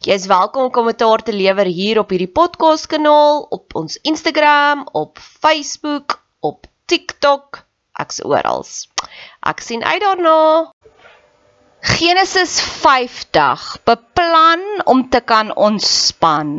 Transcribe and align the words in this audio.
Jy 0.00 0.14
is 0.16 0.30
welkom 0.30 0.62
om 0.64 0.70
kommentaar 0.72 1.20
te 1.20 1.32
lewer 1.36 1.68
hier 1.68 1.98
op 2.00 2.08
hierdie 2.14 2.30
podcast 2.32 2.86
kanaal, 2.88 3.42
op 3.52 3.74
ons 3.76 3.98
Instagram, 4.08 4.86
op 4.96 5.20
Facebook, 5.20 6.14
op 6.40 6.64
TikTok, 6.88 7.58
ek's 8.00 8.22
oral. 8.24 8.64
Ek 9.44 9.60
sien 9.60 9.84
uit 9.84 10.00
daarna. 10.00 10.38
Genesis 11.98 12.56
50 12.80 13.68
beplan 13.84 14.64
om 14.88 15.04
te 15.12 15.20
kan 15.20 15.52
ontspan. 15.52 16.56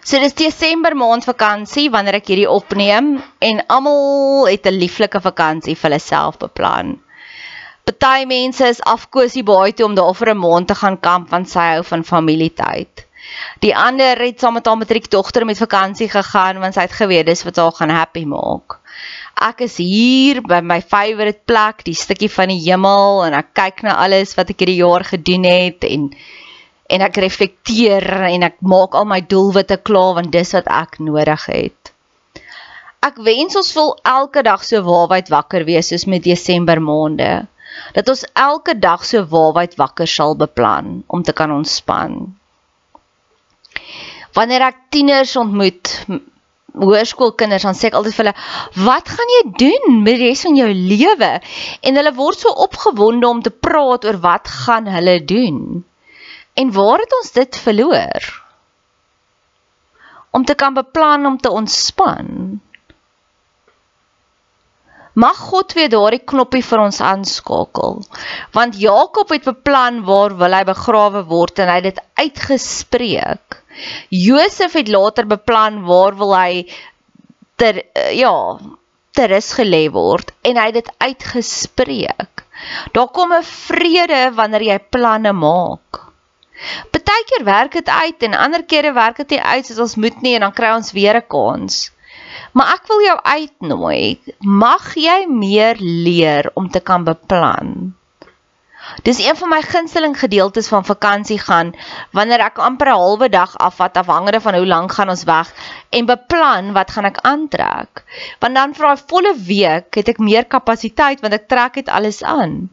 So 0.00 0.24
dis 0.24 0.40
Desember 0.40 0.96
maand 0.96 1.28
vakansie 1.28 1.90
wanneer 1.92 2.22
ek 2.22 2.32
hierdie 2.32 2.48
opneem 2.48 3.18
en 3.44 3.64
almal 3.68 4.48
het 4.48 4.64
'n 4.72 4.80
lieflike 4.80 5.20
vakansie 5.20 5.76
vir 5.76 5.90
hulle 5.90 6.00
self 6.00 6.40
beplan. 6.40 6.96
Party 7.84 8.26
mense 8.26 8.66
is 8.66 8.80
afkosie 8.82 9.42
baie 9.46 9.72
toe 9.78 9.84
om 9.86 9.94
daar 9.94 10.14
vir 10.18 10.30
'n 10.30 10.38
maand 10.38 10.68
te 10.68 10.74
gaan 10.74 10.98
kamp 11.00 11.30
want 11.30 11.48
sy 11.50 11.64
hou 11.72 11.82
van 11.90 12.04
familietyd. 12.04 13.04
Die 13.64 13.74
ander 13.76 14.18
het 14.18 14.40
saam 14.40 14.54
met 14.54 14.66
haar 14.66 14.76
matriekdogter 14.76 15.46
met 15.46 15.58
vakansie 15.58 16.08
gegaan 16.10 16.58
want 16.58 16.74
sy 16.74 16.80
het 16.86 16.96
geweet 16.98 17.26
dis 17.26 17.44
wat 17.46 17.56
haar 17.56 17.72
gaan 17.72 17.90
happy 17.90 18.24
maak. 18.24 18.78
Ek 19.48 19.60
is 19.66 19.76
hier 19.76 20.42
by 20.42 20.60
my 20.60 20.80
favourite 20.80 21.40
plek, 21.46 21.84
die 21.84 21.94
stukkie 21.94 22.30
van 22.30 22.48
die 22.48 22.58
hemel 22.64 23.24
en 23.24 23.34
ek 23.34 23.54
kyk 23.54 23.82
na 23.82 23.94
alles 24.04 24.34
wat 24.34 24.50
ek 24.50 24.58
hierdie 24.60 24.82
jaar 24.82 25.04
gedoen 25.04 25.44
het 25.44 25.84
en 25.84 26.10
en 26.90 27.00
ek 27.00 27.16
reflekteer 27.16 28.04
en 28.28 28.42
ek 28.42 28.58
maak 28.60 28.94
al 28.94 29.06
my 29.06 29.20
doelwitte 29.20 29.78
klaar 29.78 30.14
want 30.18 30.32
dis 30.32 30.52
wat 30.58 30.66
ek 30.66 30.98
nodig 30.98 31.46
het. 31.46 31.94
Ek 33.02 33.16
wens 33.16 33.56
ons 33.56 33.72
wil 33.78 33.96
elke 34.04 34.42
dag 34.42 34.64
so 34.64 34.82
waarheid 34.82 35.30
wakker 35.30 35.64
wees 35.64 35.88
soos 35.88 36.06
met 36.06 36.22
Desember 36.22 36.82
maande 36.82 37.46
dat 37.94 38.08
ons 38.08 38.24
elke 38.32 38.78
dag 38.78 39.04
so 39.04 39.24
waarheid 39.28 39.76
wakker 39.80 40.06
sal 40.06 40.36
beplan 40.36 41.02
om 41.06 41.22
te 41.22 41.32
kan 41.32 41.52
ontspan. 41.52 42.34
Wanneer 44.32 44.68
ek 44.70 44.78
tieners 44.94 45.34
ontmoet, 45.36 45.90
hoërskoolkinders, 46.72 47.66
dan 47.68 47.76
sê 47.76 47.90
ek 47.90 47.96
altyd 47.98 48.16
vir 48.16 48.24
hulle, 48.24 48.38
"Wat 48.86 49.08
gaan 49.08 49.32
jy 49.36 49.42
doen 49.60 50.02
met 50.02 50.16
die 50.16 50.28
res 50.28 50.42
van 50.46 50.56
jou 50.56 50.68
lewe?" 50.72 51.32
En 51.82 51.96
hulle 52.00 52.14
word 52.16 52.38
so 52.38 52.48
opgewonde 52.48 53.28
om 53.28 53.42
te 53.42 53.50
praat 53.50 54.04
oor 54.04 54.18
wat 54.20 54.48
gaan 54.48 54.86
hulle 54.86 55.24
doen. 55.24 55.84
En 56.54 56.72
waar 56.72 56.98
het 56.98 57.12
ons 57.20 57.32
dit 57.32 57.56
verloor? 57.56 58.42
Om 60.30 60.44
te 60.44 60.54
kan 60.54 60.74
beplan 60.74 61.26
om 61.26 61.38
te 61.40 61.50
ontspan. 61.50 62.60
Mag 65.14 65.36
God 65.36 65.74
weer 65.76 65.90
daardie 65.92 66.22
knoppie 66.24 66.62
vir 66.64 66.80
ons 66.80 67.00
aanskakel. 67.04 67.98
Want 68.56 68.78
Jakob 68.80 69.32
het 69.34 69.44
beplan 69.44 70.00
waar 70.08 70.36
wil 70.40 70.56
hy 70.56 70.62
begrawe 70.64 71.24
word 71.28 71.60
en 71.60 71.68
hy 71.68 71.80
het 71.80 71.88
dit 71.90 72.00
uitgespreek. 72.22 73.58
Josef 74.08 74.72
het 74.78 74.88
later 74.88 75.28
beplan 75.28 75.82
waar 75.84 76.16
wil 76.16 76.32
hy 76.36 76.64
ter 77.60 77.82
ja, 78.16 78.58
ter 79.12 79.36
is 79.36 79.52
gelê 79.52 79.84
word 79.92 80.32
en 80.48 80.56
hy 80.56 80.70
het 80.70 80.80
dit 80.80 80.90
uitgespreek. 81.04 82.46
Daar 82.96 83.12
kom 83.12 83.32
'n 83.32 83.44
vrede 83.44 84.32
wanneer 84.34 84.62
jy 84.62 84.78
planne 84.78 85.32
maak. 85.32 86.08
Partykeer 86.90 87.44
werk 87.44 87.72
dit 87.72 87.88
uit 87.88 88.22
en 88.22 88.34
ander 88.34 88.62
kere 88.64 88.92
werk 88.92 89.16
dit 89.16 89.30
nie 89.30 89.42
uit 89.42 89.66
soos 89.66 89.78
ons 89.78 89.96
moet 89.96 90.22
nie 90.22 90.34
en 90.34 90.46
dan 90.46 90.52
kry 90.52 90.70
ons 90.72 90.92
weer 90.92 91.16
'n 91.16 91.26
kans. 91.28 91.90
Maar 92.52 92.74
ek 92.74 92.86
wil 92.92 93.02
jou 93.06 93.18
uitnooi, 93.22 94.20
mag 94.40 94.94
jy 94.94 95.18
meer 95.28 95.80
leer 95.80 96.50
om 96.54 96.70
te 96.70 96.80
kan 96.80 97.04
beplan. 97.04 97.92
Dis 99.06 99.18
een 99.22 99.36
van 99.36 99.48
my 99.48 99.60
gunsteling 99.62 100.18
gedeeltes 100.18 100.68
van 100.68 100.84
vakansie 100.84 101.38
gaan 101.38 101.70
wanneer 102.10 102.42
ek 102.44 102.58
amper 102.58 102.88
'n 102.90 102.98
halwe 103.02 103.28
dag 103.28 103.54
afvat 103.66 103.96
afhangende 103.96 104.40
van 104.40 104.54
hoe 104.54 104.66
lank 104.66 104.92
gaan 104.92 105.12
ons 105.14 105.24
weg 105.24 105.52
en 105.90 106.06
beplan 106.06 106.72
wat 106.72 106.90
gaan 106.90 107.04
ek 107.04 107.22
aantrek. 107.22 108.02
Want 108.40 108.54
dan 108.54 108.74
vir 108.74 108.86
daai 108.86 109.06
volle 109.06 109.34
week 109.46 109.94
het 109.94 110.08
ek 110.08 110.18
meer 110.18 110.44
kapasiteit 110.44 111.20
want 111.20 111.34
ek 111.34 111.48
trek 111.48 111.74
dit 111.74 111.88
alles 111.88 112.22
aan. 112.22 112.70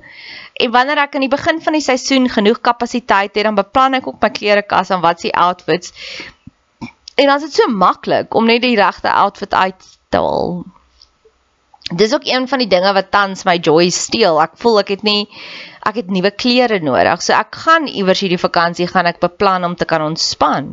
En 0.53 0.71
wanneer 0.71 0.97
ek 0.97 1.15
aan 1.15 1.27
die 1.27 1.35
begin 1.37 1.61
van 1.61 1.73
die 1.73 1.81
seisoen 1.81 2.29
genoeg 2.29 2.61
kapasiteit 2.61 3.35
het, 3.35 3.43
dan 3.43 3.55
beplan 3.55 3.93
ek 3.93 4.07
ook 4.07 4.21
my 4.21 4.29
klerekas 4.29 4.89
en 4.89 5.01
wat 5.01 5.21
se 5.21 5.31
outfits 5.31 5.93
En 7.19 7.27
dan 7.27 7.35
is 7.35 7.49
dit 7.49 7.53
so 7.59 7.67
maklik 7.67 8.35
om 8.35 8.45
net 8.47 8.61
die 8.63 8.77
regte 8.79 9.11
outfit 9.11 9.53
uit 9.53 9.87
te 10.09 10.21
haal. 10.23 10.61
Dis 11.99 12.13
ook 12.13 12.27
een 12.29 12.47
van 12.47 12.61
die 12.61 12.69
dinge 12.71 12.93
wat 12.93 13.09
tans 13.11 13.43
my 13.43 13.57
joy 13.57 13.89
steel. 13.89 14.37
Ek 14.41 14.55
voel 14.61 14.79
ek 14.83 14.93
het 14.93 15.03
nie 15.03 15.25
ek 15.89 15.97
het 15.99 16.13
nuwe 16.13 16.31
klere 16.31 16.77
nodig. 16.79 17.23
So 17.25 17.33
ek 17.35 17.59
gaan 17.65 17.89
iewers 17.89 18.21
hierdie 18.23 18.39
vakansie 18.39 18.87
gaan 18.87 19.09
ek 19.09 19.19
beplan 19.23 19.67
om 19.67 19.75
te 19.75 19.87
kan 19.89 20.05
ontspan. 20.05 20.69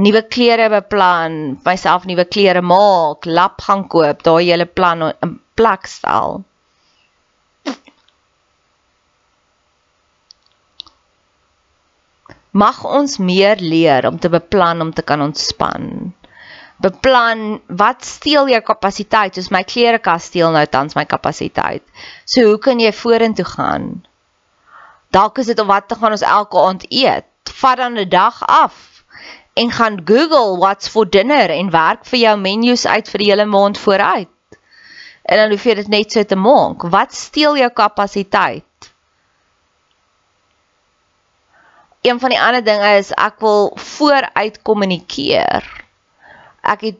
Nuwe 0.00 0.22
klere 0.24 0.70
beplan, 0.72 1.58
myself 1.66 2.06
nuwe 2.08 2.24
klere 2.24 2.62
maak, 2.64 3.28
lap 3.28 3.60
gaan 3.66 3.84
koop, 3.92 4.22
daai 4.24 4.46
hele 4.46 4.64
plan 4.64 5.10
in 5.10 5.36
plek 5.58 5.90
stel. 5.90 6.40
Mag 12.52 12.82
ons 12.84 13.14
meer 13.16 13.56
leer 13.64 14.04
om 14.04 14.18
te 14.20 14.28
beplan 14.28 14.80
om 14.84 14.90
te 14.92 15.02
kan 15.02 15.20
ontspan. 15.24 16.12
beplan 16.82 17.60
wat 17.66 18.04
steel 18.04 18.48
jou 18.50 18.60
kapasiteit? 18.60 19.34
Soos 19.34 19.48
my 19.54 19.62
klerekas 19.64 20.26
steel 20.28 20.50
nou 20.52 20.64
tans 20.66 20.96
my 20.98 21.04
kapasiteit. 21.08 21.84
So 22.26 22.44
hoe 22.50 22.58
kan 22.58 22.80
jy 22.82 22.90
vorentoe 22.92 23.46
gaan? 23.46 23.86
Dalk 25.16 25.38
is 25.38 25.48
dit 25.48 25.60
om 25.62 25.70
wat 25.70 25.88
te 25.88 25.96
gaan 25.96 26.12
ons 26.12 26.26
elke 26.26 26.58
aand 26.58 26.84
eet. 26.90 27.30
Vat 27.62 27.78
dan 27.78 27.96
'n 27.98 28.08
dag 28.08 28.42
af 28.46 29.04
en 29.54 29.70
gaan 29.70 30.02
Google 30.04 30.58
what's 30.58 30.88
for 30.88 31.08
dinner 31.08 31.48
en 31.50 31.70
werk 31.70 32.04
vir 32.04 32.18
jou 32.18 32.36
menus 32.36 32.86
uit 32.86 33.08
vir 33.08 33.18
die 33.18 33.30
hele 33.30 33.46
maand 33.46 33.78
vooruit. 33.78 34.28
En 35.24 35.36
dan 35.38 35.50
hoef 35.50 35.64
jy 35.64 35.74
dit 35.74 35.88
net 35.88 36.12
so 36.12 36.22
te 36.24 36.36
maak. 36.36 36.82
Wat 36.82 37.14
steel 37.14 37.56
jou 37.56 37.70
kapasiteit 37.70 38.91
Een 42.02 42.18
van 42.20 42.30
die 42.34 42.40
ander 42.40 42.64
dinge 42.64 42.96
is 42.98 43.12
ek 43.14 43.38
wil 43.40 43.72
vooruit 43.78 44.62
kommunikeer 44.62 45.82
ek 46.62 46.80
het 46.86 46.98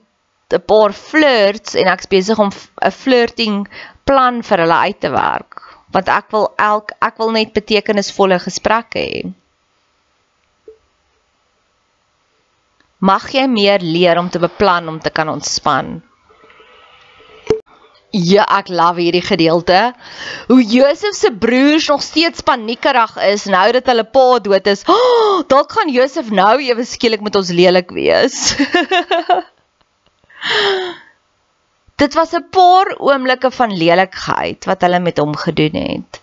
'n 0.53 0.65
paar 0.67 0.93
flirts 0.93 1.75
en 1.75 1.87
ek's 1.95 2.07
besig 2.07 2.39
om 2.39 2.51
'n 2.85 2.91
flirting 2.91 3.69
plan 4.05 4.43
vir 4.43 4.59
hulle 4.59 4.79
uit 4.87 5.01
te 5.01 5.11
werk 5.11 5.61
want 5.95 6.09
ek 6.09 6.31
wil 6.31 6.53
elk 6.57 6.93
ek 7.01 7.17
wil 7.19 7.31
net 7.31 7.53
betekenisvolle 7.53 8.39
gesprekke 8.39 8.99
hê. 8.99 9.33
Mag 12.99 13.29
jy 13.35 13.47
meer 13.47 13.81
leer 13.81 14.19
om 14.19 14.31
te 14.31 14.39
beplan 14.39 14.89
om 14.89 15.01
te 15.01 15.11
kan 15.11 15.29
ontspan. 15.29 16.03
Ja, 18.13 18.43
ek 18.59 18.69
love 18.69 19.01
hierdie 19.01 19.23
gedeelte. 19.25 19.95
Hoe 20.51 20.61
Josef 20.61 21.15
se 21.17 21.31
broers 21.33 21.87
nog 21.89 22.03
steeds 22.05 22.45
paniekerig 22.45 23.15
is 23.25 23.47
nou 23.49 23.65
dat 23.73 23.89
hulle 23.89 24.05
pa 24.05 24.37
dood 24.45 24.69
is. 24.69 24.85
Oh, 24.93 25.41
dalk 25.49 25.73
gaan 25.73 25.89
Josef 25.89 26.29
nou 26.31 26.61
ewe 26.61 26.85
skielik 26.85 27.25
met 27.25 27.37
ons 27.41 27.49
lelik 27.49 27.89
wees. 27.97 28.53
Dit 32.03 32.13
was 32.19 32.37
'n 32.37 32.45
paar 32.53 32.93
oomblikke 32.99 33.51
van 33.51 33.73
lelikheid 33.73 34.69
wat 34.69 34.85
hulle 34.85 35.01
met 35.01 35.19
hom 35.19 35.37
gedoen 35.37 35.81
het. 35.81 36.21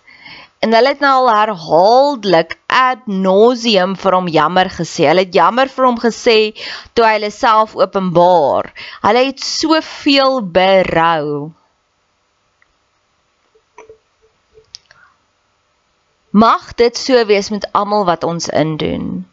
En 0.62 0.72
hulle 0.72 0.94
het 0.94 1.00
nou 1.00 1.26
al 1.26 1.34
herhaaldelik 1.34 2.58
ad 2.66 3.06
nauseam 3.06 3.96
vir 3.96 4.14
hom 4.14 4.28
jammer 4.28 4.70
gesê. 4.70 5.10
Hulle 5.10 5.26
het 5.26 5.34
jammer 5.34 5.68
vir 5.68 5.86
hom 5.86 5.98
gesê 5.98 6.54
toe 6.94 7.04
hy 7.04 7.14
hulle 7.18 7.34
self 7.34 7.74
openbaar. 7.74 8.70
Hulle 9.02 9.32
het 9.32 9.40
soveel 9.40 10.44
berou. 10.44 11.50
Mag 16.30 16.74
dit 16.74 16.96
so 16.96 17.26
wees 17.26 17.50
met 17.50 17.68
almal 17.72 18.04
wat 18.04 18.24
ons 18.24 18.48
indoen 18.48 19.26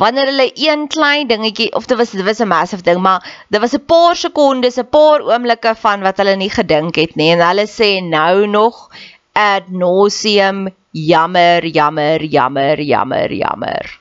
wanneer 0.00 0.30
hulle 0.30 0.50
een 0.54 0.86
klein 0.88 1.28
dingetjie 1.28 1.68
of 1.76 1.84
dit 1.86 1.98
was 2.00 2.10
dit 2.16 2.24
was 2.24 2.40
'n 2.40 2.48
massive 2.48 2.82
ding, 2.82 3.00
maar 3.04 3.20
dit 3.48 3.60
was 3.60 3.74
'n 3.76 3.84
paar 3.84 4.16
sekondes, 4.16 4.78
'n 4.78 4.88
paar 4.88 5.20
oomblikke 5.20 5.74
van 5.76 6.00
wat 6.00 6.16
hulle 6.16 6.36
nie 6.36 6.50
gedink 6.50 6.94
het 6.96 7.16
nie 7.16 7.30
en 7.32 7.46
hulle 7.48 7.66
sê 7.66 7.90
nou 8.02 8.46
nog 8.46 8.90
ad 9.32 9.68
nauseam 9.68 10.68
jammer, 10.90 11.66
jammer, 11.66 12.24
jammer, 12.24 12.80
jammer, 12.80 13.32
jammer. 13.32 14.00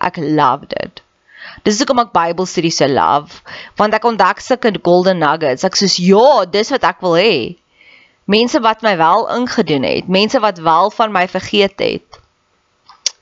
Ek 0.00 0.16
loved 0.16 0.72
it. 0.84 1.02
Dis 1.62 1.78
hoekom 1.78 1.98
ek 1.98 2.12
Bybelstudies 2.12 2.76
so 2.76 2.86
love, 2.86 3.42
want 3.76 3.94
ek 3.94 4.04
ontdek 4.04 4.40
sulke 4.40 4.72
golden 4.82 5.18
nuggets. 5.18 5.64
Ek 5.64 5.76
sê, 5.76 5.86
"Ja, 5.98 6.44
dis 6.44 6.70
wat 6.70 6.84
ek 6.84 7.00
wil 7.00 7.14
hê." 7.14 7.56
Mense 8.24 8.60
wat 8.60 8.82
my 8.82 8.96
wel 8.96 9.28
ingedoen 9.36 9.82
het, 9.82 10.08
mense 10.08 10.40
wat 10.40 10.58
wel 10.58 10.90
van 10.90 11.12
my 11.12 11.28
vergeet 11.28 11.78
het 11.78 12.22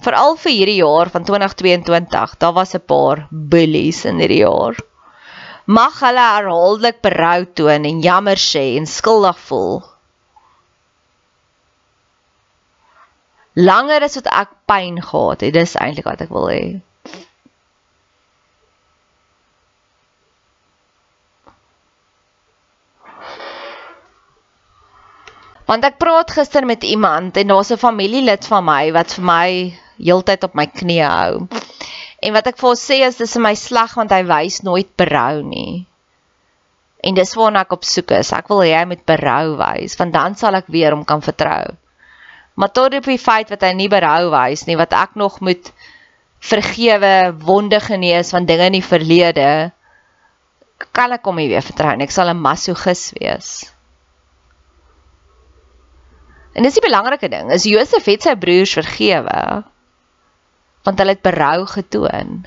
veral 0.02 0.36
vir 0.42 0.52
hierdie 0.56 0.80
jaar 0.80 1.10
van 1.14 1.24
2022, 1.26 2.34
daar 2.42 2.54
was 2.56 2.74
'n 2.74 2.84
paar 2.92 3.26
bullies 3.30 4.04
in 4.04 4.18
hierdie 4.18 4.42
jaar. 4.42 4.76
Mag 5.64 6.00
hulle 6.00 6.26
herhaaldelik 6.34 7.00
berou 7.00 7.46
toon 7.54 7.84
en 7.84 8.00
jammer 8.00 8.36
sê 8.36 8.64
en 8.76 8.86
skuldig 8.86 9.38
voel. 9.38 9.82
Langer 13.54 14.02
as 14.02 14.14
wat 14.14 14.26
ek 14.26 14.50
pyn 14.66 15.02
gehad 15.02 15.40
het, 15.40 15.54
dis 15.54 15.76
eintlik 15.76 16.04
wat 16.04 16.20
ek 16.20 16.28
wil 16.28 16.48
hê. 16.50 16.80
Want 25.72 25.86
ek 25.88 25.94
praat 25.96 26.28
gister 26.36 26.66
met 26.68 26.82
iemand 26.84 27.38
en 27.40 27.48
daar's 27.48 27.70
'n 27.72 27.80
familielid 27.80 28.44
van 28.46 28.64
my 28.64 28.92
wat 28.92 29.14
vir 29.16 29.24
my 29.24 29.48
heeltyd 29.96 30.44
op 30.44 30.54
my 30.54 30.66
knie 30.66 31.00
hou. 31.00 31.48
En 32.20 32.34
wat 32.36 32.50
ek 32.50 32.58
vir 32.60 32.68
hom 32.68 32.76
sê 32.76 32.98
is 33.06 33.16
dis 33.16 33.36
in 33.36 33.42
my 33.46 33.54
slag 33.54 33.94
want 33.96 34.12
hy 34.12 34.20
wys 34.28 34.60
nooit 34.68 34.90
berou 35.00 35.40
nie. 35.42 35.86
En 37.00 37.14
dis 37.14 37.34
waarna 37.34 37.64
ek 37.64 37.72
op 37.72 37.88
soek 37.88 38.12
is. 38.18 38.34
Ek 38.36 38.52
wil 38.52 38.60
hê 38.66 38.76
hy 38.76 38.84
moet 38.84 39.06
berou 39.08 39.56
wys 39.64 39.96
want 39.96 40.12
dan 40.12 40.36
sal 40.36 40.60
ek 40.60 40.68
weer 40.68 40.92
hom 40.92 41.08
kan 41.08 41.24
vertrou. 41.24 41.72
Maar 42.54 42.72
tot 42.72 42.94
op 43.00 43.08
die 43.08 43.18
feit 43.18 43.48
wat 43.48 43.64
hy 43.64 43.72
nie 43.72 43.88
berou 43.88 44.30
wys 44.30 44.66
nie, 44.68 44.76
wat 44.76 44.92
ek 44.92 45.16
nog 45.16 45.40
moet 45.40 45.72
vergewe, 46.52 47.32
wonde 47.48 47.80
genees 47.80 48.30
van 48.30 48.44
dinge 48.44 48.68
in 48.68 48.76
die 48.76 48.84
verlede, 48.84 49.72
kan 50.92 51.12
ek 51.16 51.24
hom 51.24 51.40
nie 51.40 51.48
weer 51.48 51.64
vertrou 51.64 51.96
nie. 51.96 52.04
Ek 52.04 52.10
sal 52.12 52.28
'n 52.28 52.44
masogis 52.44 53.12
wees. 53.16 53.72
En 56.52 56.66
dis 56.66 56.74
die 56.76 56.84
belangrike 56.84 57.28
ding, 57.32 57.52
is 57.54 57.68
Josef 57.68 58.08
het 58.10 58.26
sy 58.28 58.34
broers 58.38 58.74
vergewe 58.80 59.62
want 60.82 60.98
hulle 60.98 61.14
het 61.14 61.22
berou 61.22 61.62
getoon. 61.70 62.40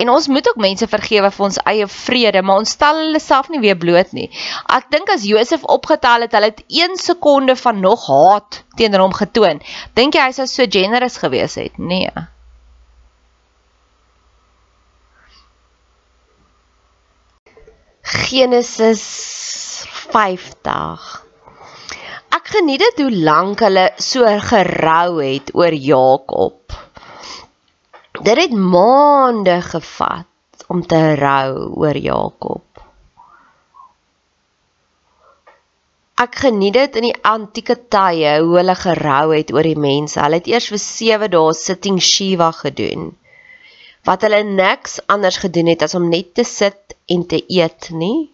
En 0.00 0.10
ons 0.10 0.26
moet 0.32 0.48
ook 0.48 0.56
mense 0.56 0.86
vergewe 0.88 1.28
vir 1.30 1.44
ons 1.44 1.58
eie 1.68 1.86
vrede, 1.86 2.40
maar 2.42 2.62
ons 2.62 2.72
stel 2.74 2.96
hulle 3.02 3.20
self 3.22 3.50
nie 3.52 3.60
weer 3.62 3.76
bloot 3.78 4.14
nie. 4.16 4.30
Ek 4.72 4.88
dink 4.90 5.12
as 5.12 5.26
Josef 5.28 5.66
opgetel 5.70 6.24
het, 6.24 6.32
hulle 6.34 6.50
het 6.50 6.62
1 6.66 6.96
sekonde 6.98 7.54
van 7.60 7.80
nog 7.84 8.06
haat 8.08 8.62
teenoor 8.80 9.04
hom 9.06 9.14
getoon. 9.14 9.62
Dink 9.94 10.16
jy 10.16 10.24
hy 10.24 10.36
sou 10.38 10.48
so 10.50 10.66
generous 10.66 11.20
gewees 11.22 11.58
het? 11.60 11.76
Nee. 11.78 12.10
Genesis 18.02 19.04
50. 20.10 21.31
Ek 22.32 22.48
geniet 22.48 22.80
dit 22.80 23.00
hoe 23.04 23.12
lank 23.28 23.60
hulle 23.60 23.90
so 24.00 24.24
gerou 24.48 25.20
het 25.20 25.50
oor 25.52 25.74
Jakob. 25.76 26.72
Dit 28.24 28.38
het 28.38 28.54
maande 28.56 29.58
gevat 29.66 30.64
om 30.72 30.80
te 30.86 31.00
rou 31.20 31.68
oor 31.82 31.98
Jakob. 32.00 32.64
Ek 36.24 36.40
geniet 36.46 36.78
dit 36.78 36.98
in 37.02 37.08
die 37.10 37.20
antieke 37.26 37.76
tye 37.92 38.38
hoe 38.40 38.56
hulle 38.62 38.78
gerou 38.80 39.34
het 39.34 39.52
oor 39.52 39.68
die 39.68 39.76
mense. 39.76 40.20
Hulle 40.22 40.40
het 40.40 40.48
eers 40.48 40.70
vir 40.72 40.80
7 40.86 41.30
dae 41.36 41.54
sitting 41.60 42.00
Shiva 42.00 42.48
gedoen. 42.62 43.10
Wat 44.08 44.24
hulle 44.24 44.40
niks 44.48 45.02
anders 45.12 45.42
gedoen 45.44 45.68
het 45.74 45.84
as 45.84 46.00
om 46.00 46.08
net 46.08 46.32
te 46.38 46.48
sit 46.48 46.96
en 47.12 47.28
te 47.28 47.44
eet 47.44 47.92
nie 47.92 48.30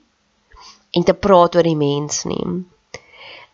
en 0.94 1.02
te 1.02 1.18
praat 1.18 1.58
oor 1.58 1.66
die 1.66 1.78
mens 1.78 2.22
nie. 2.30 2.44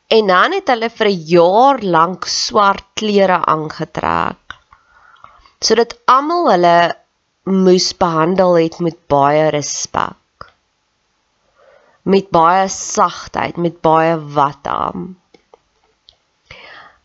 En 0.07 0.27
dan 0.27 0.53
het 0.53 0.69
hulle 0.69 0.91
vir 0.91 1.09
'n 1.09 1.23
jaar 1.27 1.79
lank 1.83 2.25
swart 2.25 2.85
klere 2.93 3.39
aangetrek. 3.45 4.59
Sodat 5.61 5.97
almal 6.05 6.51
hulle 6.51 6.97
moes 7.45 7.97
behandel 7.97 8.55
het 8.55 8.79
met 8.79 8.99
baie 9.07 9.49
respek. 9.49 10.51
Met 12.03 12.31
baie 12.31 12.69
sagtheid 12.69 13.57
met 13.57 13.81
baie 13.81 14.19
watam. 14.19 15.17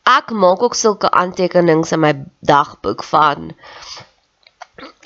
Ek 0.04 0.32
maak 0.32 0.62
ook 0.64 0.76
sulke 0.76 1.12
aantekenings 1.12 1.92
in 1.92 2.00
my 2.00 2.14
dagboek 2.40 3.04
van 3.04 3.52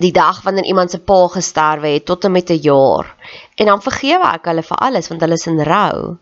die 0.02 0.12
dag 0.12 0.42
wanneer 0.42 0.66
iemand 0.66 0.92
se 0.92 1.00
pa 1.00 1.28
gesterwe 1.28 1.88
het 1.88 2.06
tot 2.06 2.24
en 2.24 2.32
met 2.32 2.50
'n 2.50 2.62
jaar. 2.62 3.16
En 3.56 3.66
dan 3.66 3.82
vergewe 3.82 4.34
ek 4.34 4.46
hulle 4.46 4.64
vir 4.64 4.78
alles 4.78 5.08
want 5.08 5.22
hulle 5.22 5.34
is 5.34 5.48
in 5.48 5.62
rou 5.62 6.18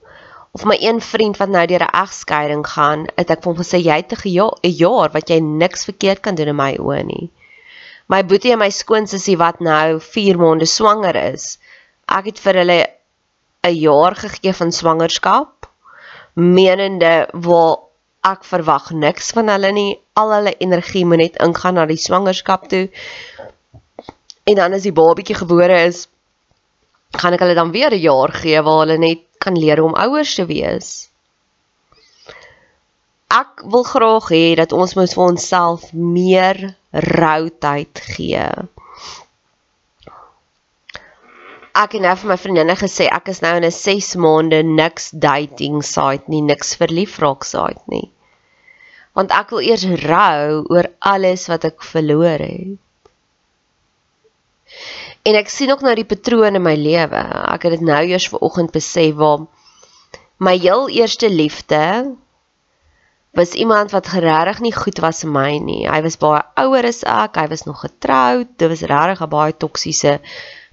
of 0.52 0.66
my 0.66 0.78
een 0.80 1.02
vriend 1.02 1.38
wat 1.38 1.50
nou 1.50 1.66
deur 1.68 1.84
'n 1.84 1.96
egskeiding 2.04 2.68
gaan, 2.68 3.06
het 3.16 3.30
ek 3.30 3.44
vir 3.44 3.52
hom 3.52 3.62
gesê 3.64 3.78
jy 3.80 3.96
het 4.02 4.12
'n 4.26 4.70
jaar 4.84 5.10
wat 5.12 5.30
jy 5.30 5.40
niks 5.40 5.86
verkeerd 5.86 6.20
kan 6.20 6.36
doen 6.36 6.48
in 6.48 6.56
my 6.56 6.78
oë 6.78 7.04
nie. 7.06 7.32
My 8.08 8.26
boetie 8.26 8.52
en 8.52 8.60
my 8.60 8.70
skoonsussie 8.70 9.38
wat 9.38 9.60
nou 9.60 10.00
4 10.00 10.38
maande 10.38 10.66
swanger 10.66 11.16
is, 11.16 11.58
ek 12.08 12.26
het 12.26 12.40
vir 12.40 12.54
hulle 12.54 12.88
'n 13.64 13.76
jaar 13.76 14.16
gegee 14.16 14.54
van 14.54 14.72
swangerskap, 14.72 15.68
menende 16.34 17.28
waar 17.34 17.78
ek 18.24 18.44
verwag 18.44 18.92
niks 18.92 19.32
van 19.32 19.48
hulle 19.48 19.72
nie. 19.72 20.00
Al 20.14 20.32
hulle 20.32 20.56
energie 20.58 21.06
moet 21.06 21.18
net 21.18 21.42
ingaan 21.42 21.74
na 21.74 21.86
die 21.86 21.98
swangerskap 21.98 22.68
toe. 22.70 22.90
En 24.44 24.56
dan 24.56 24.74
as 24.74 24.84
die 24.84 24.92
babatjie 24.92 25.36
gebore 25.36 25.86
is, 25.88 26.08
gaan 27.18 27.34
ek 27.34 27.40
hulle 27.40 27.56
dan 27.56 27.72
weer 27.72 27.92
'n 27.92 28.02
jaar 28.02 28.32
gee 28.32 28.62
waar 28.62 28.86
hulle 28.86 28.98
net 28.98 29.31
kan 29.44 29.58
leer 29.58 29.82
om 29.84 29.98
ouers 30.06 30.36
te 30.38 30.46
wees. 30.50 30.92
Ek 33.32 33.64
wil 33.74 33.84
graag 33.88 34.28
hê 34.34 34.46
dat 34.60 34.76
ons 34.76 34.96
moet 35.00 35.14
vir 35.18 35.26
onsself 35.26 35.90
meer 35.94 36.62
rou 36.92 37.50
tyd 37.64 38.06
gee. 38.16 38.48
ek 41.74 41.96
het 41.96 42.04
nou 42.04 42.14
vir 42.20 42.30
my 42.32 42.36
vriendinne 42.40 42.76
gesê 42.76 43.08
ek 43.16 43.30
is 43.32 43.40
nou 43.44 43.54
in 43.58 43.66
'n 43.66 43.72
6 43.72 44.16
maande 44.24 44.60
niks 44.64 45.12
dating 45.12 45.82
site 45.84 46.28
nie, 46.28 46.42
niks 46.42 46.76
verlief 46.76 47.20
raak 47.20 47.44
site 47.48 47.84
nie. 47.88 48.12
Want 49.16 49.32
ek 49.32 49.52
wil 49.52 49.64
eers 49.64 49.86
rou 50.04 50.66
oor 50.70 50.88
alles 51.00 51.48
wat 51.48 51.66
ek 51.66 51.84
verloor 51.84 52.40
het. 52.40 52.80
En 55.24 55.38
ek 55.38 55.50
sien 55.54 55.72
ook 55.72 55.84
nou 55.86 55.94
die 55.96 56.08
patrone 56.08 56.58
in 56.58 56.66
my 56.66 56.76
lewe. 56.76 57.22
Ek 57.54 57.68
het 57.68 57.78
dit 57.78 57.86
nou 57.86 58.02
eers 58.10 58.30
vanoggend 58.32 58.72
besef 58.74 59.14
waar 59.20 59.46
my 60.42 60.56
heel 60.58 60.90
eerste 60.90 61.30
liefde 61.30 62.16
was 63.32 63.54
iemand 63.54 63.92
wat 63.92 64.08
geregtig 64.12 64.60
nie 64.60 64.74
goed 64.76 65.00
was 65.00 65.22
vir 65.24 65.32
my 65.32 65.52
nie. 65.64 65.84
Hy 65.88 66.02
was 66.04 66.18
baie 66.20 66.42
ouer 66.60 66.88
as 66.90 67.04
ek, 67.08 67.38
hy 67.40 67.48
was 67.54 67.64
nog 67.68 67.84
getroud. 67.86 68.50
Dit 68.58 68.74
was 68.74 68.82
regtig 68.82 69.22
'n 69.22 69.30
baie 69.30 69.54
toksiese 69.54 70.20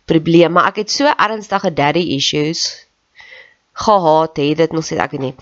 probleem, 0.04 0.52
maar 0.52 0.72
ek 0.72 0.82
het 0.82 0.90
so 0.90 1.04
ernstige 1.06 1.70
daddy 1.72 2.16
issues 2.16 2.88
gehad, 3.72 4.36
het 4.36 4.56
dit 4.56 4.72
nog 4.72 4.84
sê 4.84 4.98
ek 4.98 5.10
weet 5.10 5.20
nie. 5.20 5.34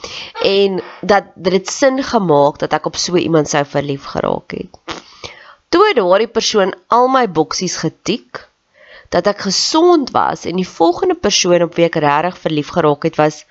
En 0.44 0.82
dat 1.00 1.30
dit 1.34 1.68
sin 1.68 2.02
gemaak 2.02 2.58
dat 2.58 2.72
ek 2.72 2.86
op 2.86 2.96
so 2.96 3.16
iemand 3.16 3.48
sou 3.48 3.64
verlief 3.64 4.04
geraak 4.04 4.50
het. 4.50 5.00
Toe 5.68 5.94
daardie 5.94 6.28
persoon 6.28 6.74
al 6.88 7.08
my 7.08 7.24
boksies 7.30 7.76
getik 7.76 8.48
dat 9.16 9.30
ek 9.32 9.46
gesond 9.48 10.10
was 10.12 10.44
en 10.44 10.58
die 10.60 10.68
volgende 10.68 11.14
persoon 11.16 11.62
op 11.64 11.78
wie 11.78 11.86
ek 11.88 11.96
regtig 12.04 12.36
verlief 12.42 12.72
geraak 12.74 13.06
het 13.08 13.16
was 13.16 13.44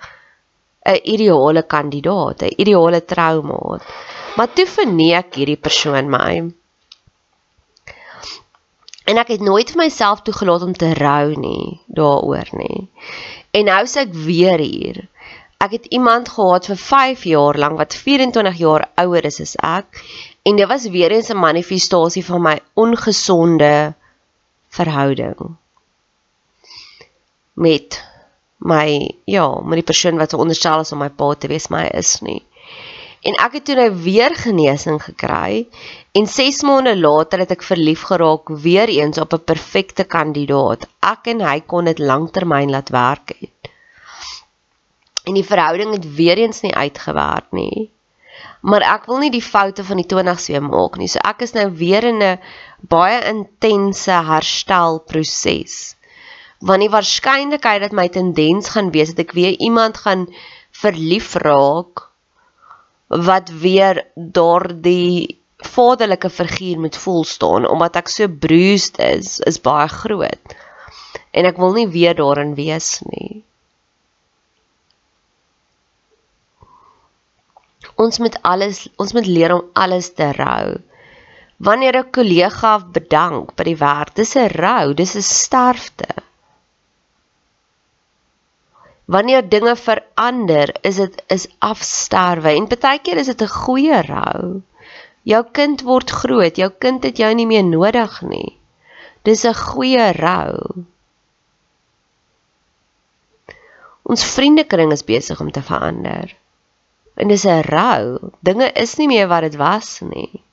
'n 0.86 1.00
ideale 1.14 1.64
kandidaat, 1.64 2.44
'n 2.44 2.54
ideale 2.62 3.02
troumaat. 3.06 3.82
Maar 4.38 4.54
toe 4.54 4.68
verneek 4.68 5.36
hierdie 5.36 5.58
persoon 5.68 6.10
my. 6.10 6.54
En 9.06 9.18
ek 9.18 9.28
het 9.28 9.42
nooit 9.42 9.72
vir 9.72 9.82
myself 9.82 10.22
toegelaat 10.22 10.62
om 10.62 10.74
te 10.74 10.94
rou 10.94 11.34
nie 11.34 11.82
daaroor 11.88 12.48
nie. 12.52 12.90
En 13.52 13.66
nou 13.66 13.84
sê 13.86 14.06
ek 14.06 14.14
weer 14.14 14.60
hier. 14.60 15.08
Ek 15.58 15.72
het 15.72 15.86
iemand 15.86 16.30
gehad 16.30 16.66
vir 16.66 16.78
5 16.78 17.24
jaar 17.24 17.58
lank 17.58 17.78
wat 17.78 17.96
24 17.96 18.58
jaar 18.58 18.90
ouer 18.96 19.26
is 19.26 19.42
as 19.42 19.56
ek 19.56 20.04
en 20.44 20.56
dit 20.56 20.68
was 20.68 20.90
weer 20.90 21.12
eens 21.12 21.30
'n 21.30 21.38
manifestasie 21.38 22.26
van 22.26 22.42
my 22.42 22.60
ongesonde 22.74 23.94
verhouding 24.76 25.56
met 27.56 28.00
my 28.58 28.88
ja, 29.30 29.48
met 29.64 29.80
die 29.80 29.88
persoon 29.88 30.20
wat 30.20 30.34
veronderstel 30.36 30.84
is 30.84 30.92
om 30.92 31.02
my 31.04 31.10
pa 31.10 31.34
te 31.40 31.48
wees, 31.52 31.70
hy 31.72 31.88
is 31.96 32.20
nie. 32.26 32.42
En 33.26 33.38
ek 33.42 33.58
het 33.58 33.66
toe 33.66 33.76
nou 33.80 33.90
weer 34.04 34.36
genesing 34.38 35.00
gekry 35.02 35.66
en 36.18 36.28
6 36.30 36.62
maande 36.68 36.94
later 37.00 37.42
het 37.42 37.56
ek 37.56 37.66
verlief 37.66 38.04
geraak 38.12 38.52
weer 38.66 38.92
eens 38.92 39.18
op 39.22 39.34
'n 39.34 39.48
perfekte 39.52 40.04
kandidaat. 40.04 40.86
Ek 41.02 41.32
en 41.34 41.42
hy 41.42 41.60
kon 41.66 41.90
dit 41.90 42.00
lanktermyn 42.00 42.70
laat 42.70 42.90
werk 42.90 43.34
het. 43.40 43.72
En 45.26 45.34
die 45.34 45.46
verhouding 45.46 45.92
het 45.98 46.06
weer 46.16 46.38
eens 46.38 46.62
nie 46.62 46.76
uitgewerk 46.76 47.50
nie. 47.52 47.90
Maar 48.66 48.82
ek 48.96 49.06
wil 49.10 49.22
nie 49.22 49.34
die 49.34 49.46
foute 49.46 49.84
van 49.86 50.02
die 50.02 50.08
20s 50.10 50.48
weer 50.50 50.64
maak 50.66 50.98
nie. 50.98 51.10
So 51.12 51.22
ek 51.22 51.44
is 51.46 51.54
nou 51.54 51.68
weer 51.82 52.04
in 52.04 52.24
'n 52.24 52.40
baie 52.90 53.20
intense 53.30 54.12
herstelproses 54.32 55.96
want 56.66 56.82
die 56.82 56.92
waarskynlikheid 56.92 57.84
dat 57.84 57.96
my 57.96 58.08
tendens 58.10 58.72
gaan 58.74 58.92
wees 58.96 59.14
dat 59.14 59.26
ek 59.28 59.36
weer 59.38 59.56
iemand 59.60 59.98
gaan 60.02 60.26
verlief 60.72 61.36
raak 61.44 62.08
wat 63.08 63.52
weer 63.62 64.02
daardie 64.16 65.40
vaderlike 65.66 66.30
figuur 66.30 66.80
moet 66.80 66.98
voel 66.98 67.24
staan 67.24 67.68
omdat 67.70 68.00
ek 68.02 68.10
so 68.10 68.28
bruised 68.28 69.00
is 69.00 69.40
is 69.40 69.62
baie 69.62 69.88
groot. 69.88 70.56
En 71.32 71.46
ek 71.46 71.60
wil 71.62 71.76
nie 71.78 71.88
weer 71.88 72.16
daarin 72.16 72.56
wees 72.56 73.02
nie 73.12 73.44
ons 77.96 78.20
moet 78.20 78.38
alles 78.42 78.88
ons 78.98 79.14
moet 79.14 79.28
leer 79.28 79.54
om 79.56 79.64
alles 79.74 80.14
te 80.14 80.32
rou 80.32 80.78
wanneer 81.58 81.98
'n 81.98 82.12
kollega 82.12 82.80
bedank 83.00 83.56
by 83.56 83.64
die 83.64 83.82
werk 83.88 84.16
dis 84.16 84.36
'n 84.36 84.50
rou 84.60 84.94
dis 84.94 85.16
'n 85.16 85.22
sterfte 85.22 86.26
wanneer 89.06 89.50
dinge 89.50 89.76
verander, 89.76 90.74
is 90.82 90.96
dit 90.96 91.24
is 91.28 91.48
afsterwe 91.60 92.56
en 92.58 92.68
baie 92.70 93.00
keer 93.00 93.22
is 93.22 93.30
dit 93.32 93.42
'n 93.42 93.58
goeie 93.66 94.02
rou. 94.02 94.62
Jou 95.24 95.44
kind 95.52 95.82
word 95.82 96.10
groot, 96.10 96.56
jou 96.58 96.70
kind 96.70 97.04
het 97.04 97.18
jou 97.18 97.34
nie 97.34 97.46
meer 97.46 97.64
nodig 97.64 98.22
nie. 98.22 98.58
Dis 99.24 99.46
'n 99.46 99.54
goeie 99.54 100.12
rou. 100.12 100.86
Ons 104.04 104.24
vriendekring 104.24 104.92
is 104.92 105.04
besig 105.04 105.40
om 105.42 105.52
te 105.52 105.62
verander. 105.62 106.36
En 107.16 107.28
dis 107.28 107.46
'n 107.46 107.62
rou. 107.62 108.32
Dinge 108.40 108.72
is 108.72 108.96
nie 108.96 109.08
meer 109.08 109.28
wat 109.28 109.42
dit 109.42 109.56
was 109.56 110.00
nie. 110.00 110.44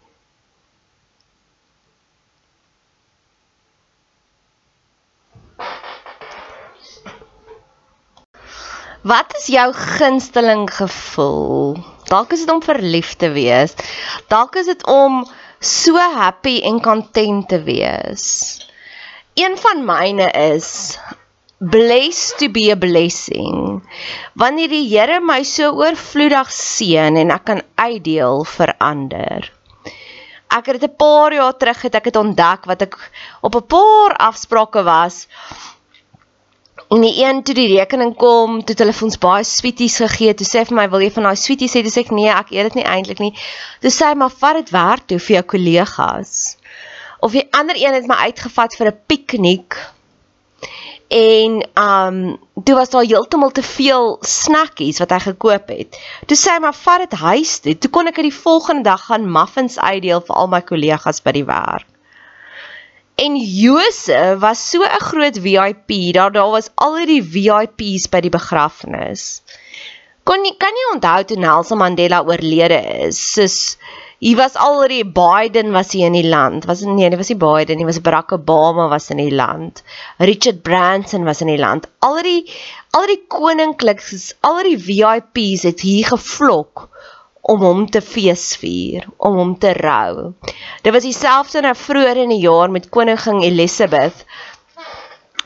Wat 9.03 9.35
is 9.35 9.47
jou 9.51 9.73
gunsteling 9.75 10.69
gevoel? 10.71 11.75
Dalk 12.07 12.33
is 12.33 12.45
dit 12.45 12.51
om 12.55 12.63
verlief 12.63 13.17
te 13.19 13.33
wees. 13.35 13.75
Dalk 14.31 14.55
is 14.61 14.69
dit 14.71 14.87
om 14.87 15.25
so 15.59 15.99
happy 15.99 16.61
en 16.63 16.79
content 16.81 17.49
te 17.49 17.59
wees. 17.63 18.27
Een 19.35 19.59
van 19.59 19.83
myne 19.85 20.31
is 20.31 20.99
blessed 21.71 22.39
to 22.39 22.49
be 22.49 22.71
a 22.71 22.77
blessing. 22.77 23.83
Wanneer 24.35 24.69
die 24.69 24.89
Here 24.91 25.21
my 25.21 25.43
so 25.47 25.71
oorvloedig 25.79 26.51
seën 26.51 27.19
en 27.23 27.31
ek 27.31 27.45
kan 27.47 27.63
uitdeel 27.79 28.43
vir 28.57 28.75
ander. 28.83 29.51
Ek 30.53 30.67
het 30.67 30.81
dit 30.81 30.91
'n 30.91 30.97
paar 30.97 31.33
jaar 31.33 31.57
terug 31.57 31.83
het 31.83 31.95
ek 31.95 32.05
dit 32.11 32.17
ontdek 32.17 32.67
wat 32.67 32.83
ek 32.83 32.99
op 33.41 33.55
'n 33.55 33.67
paar 33.67 34.17
afsprake 34.19 34.83
was 34.83 35.27
En 36.93 37.01
die 37.01 37.25
een 37.25 37.43
toe 37.43 37.55
die 37.55 37.71
rekening 37.73 38.17
kom, 38.21 38.59
toe 38.65 38.75
hulle 38.77 38.93
vir 38.93 39.07
ons 39.07 39.19
baie 39.21 39.45
sweeties 39.49 39.95
gegee, 40.03 40.35
toe 40.37 40.45
sê 40.45 40.59
hy 40.61 40.65
vir 40.69 40.77
my, 40.77 40.87
"Wil 40.93 41.01
jy 41.01 41.11
van 41.15 41.25
daai 41.25 41.37
sweeties 41.41 41.73
hê?" 41.73 41.83
Toe 41.83 41.93
sê 41.93 42.01
ek, 42.05 42.11
"Nee, 42.13 42.29
ek 42.29 42.53
eet 42.53 42.69
dit 42.69 42.75
nie 42.75 42.85
eintlik 42.85 43.19
nie." 43.19 43.33
Toe 43.81 43.91
sê 43.91 44.09
hy, 44.09 44.15
"Maar 44.15 44.31
vat 44.31 44.57
dit 44.57 44.71
werk 44.71 45.07
toe 45.07 45.19
vir 45.19 45.37
jou 45.37 45.43
kollegas." 45.43 46.57
Of 47.23 47.33
die 47.33 47.49
ander 47.51 47.77
een 47.77 47.95
het 47.95 48.07
my 48.07 48.15
uitgevat 48.15 48.77
vir 48.77 48.87
'n 48.89 48.99
piknik. 49.07 49.77
En 51.13 51.59
um 51.77 52.19
toe 52.65 52.75
was 52.75 52.91
daar 52.91 53.05
heeltemal 53.05 53.51
te 53.51 53.63
veel 53.63 54.17
snackies 54.21 54.99
wat 55.03 55.11
hy 55.13 55.19
gekoop 55.27 55.69
het. 55.69 55.99
Toe 56.27 56.37
sê 56.37 56.55
hy, 56.55 56.59
"Maar 56.65 56.75
vat 56.75 57.05
dit 57.05 57.19
huis 57.19 57.59
toe." 57.59 57.75
Toe 57.79 57.91
kon 57.91 58.07
ek 58.07 58.15
dit 58.15 58.31
die 58.31 58.41
volgende 58.43 58.83
dag 58.83 59.05
gaan 59.07 59.33
muffins 59.33 59.79
uitdeel 59.79 60.21
vir 60.21 60.37
al 60.37 60.49
my 60.49 60.61
kollegas 60.61 61.21
by 61.21 61.33
die 61.33 61.45
werk. 61.45 61.87
En 63.17 63.37
Josef 63.37 64.39
was 64.41 64.71
so 64.71 64.83
'n 64.83 65.01
groot 65.01 65.39
VIP, 65.39 66.13
daar 66.15 66.33
daar 66.33 66.51
was 66.51 66.71
al 66.75 66.97
die 67.07 67.23
VIPs 67.23 68.09
by 68.09 68.21
die 68.21 68.31
begrafnis. 68.31 69.43
Kon 70.25 70.45
jy 70.45 70.55
kan 70.59 70.71
jy 70.71 70.95
onthou 70.95 71.25
toe 71.25 71.37
Nelson 71.37 71.79
Mandela 71.79 72.23
oorlede 72.23 72.81
is? 73.07 73.33
Soos 73.33 73.77
hy 74.23 74.37
was 74.39 74.55
alreeds 74.55 75.11
Biden 75.17 75.73
was 75.75 75.91
hier 75.97 76.07
in 76.07 76.15
die 76.15 76.29
land. 76.29 76.67
Was 76.71 76.85
nee, 76.87 77.09
dit 77.11 77.19
was 77.19 77.33
nie 77.33 77.41
Biden 77.43 77.81
nie, 77.81 77.87
was 77.89 77.99
Barack 78.01 78.31
Obama 78.37 78.87
was 78.89 79.11
in 79.11 79.19
die 79.19 79.35
land. 79.35 79.83
Richard 80.23 80.63
Branson 80.63 81.25
was 81.27 81.41
in 81.43 81.51
die 81.51 81.59
land. 81.59 81.89
Al 82.07 82.21
die 82.23 82.45
al 82.95 83.09
die 83.11 83.19
koninkliks, 83.27 84.37
al 84.47 84.63
die 84.69 84.79
VIPs 84.79 85.65
het 85.67 85.83
hier 85.83 86.07
gevlok 86.13 86.87
om 87.43 87.65
hom 87.67 87.83
te 87.91 87.99
feesvier, 88.05 89.09
om 89.19 89.41
hom 89.41 89.57
te 89.59 89.73
rou. 89.75 90.31
Dit 90.87 90.95
was 90.95 91.03
dieselfde 91.03 91.65
nou 91.67 91.75
vroeër 91.75 92.23
in 92.23 92.37
die 92.37 92.45
jaar 92.45 92.71
met 92.71 92.93
koningin 92.95 93.43
Elizabeth 93.43 94.23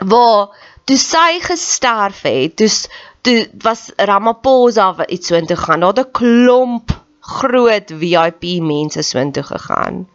waar 0.05 0.53
toe 0.85 0.99
sy 1.01 1.39
gesterf 1.41 2.21
het, 2.29 2.59
toe 2.61 2.69
toe 3.25 3.39
was 3.65 3.89
Ramaphosa 3.97 4.93
iets 5.07 5.33
so 5.33 5.35
intoe 5.35 5.57
gaan. 5.57 5.81
Daar 5.81 5.97
het 5.97 6.05
'n 6.05 6.11
klomp 6.11 6.93
groot 7.27 7.91
VIP 8.01 8.57
mense 8.63 9.03
so 9.03 9.19
intoe 9.19 9.43
gegaan. 9.43 10.05